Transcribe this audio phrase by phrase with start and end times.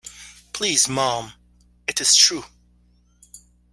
[0.51, 1.33] Please, mum,
[1.87, 2.43] it is true.